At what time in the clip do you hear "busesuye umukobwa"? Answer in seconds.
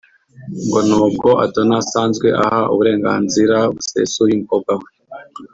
3.75-4.71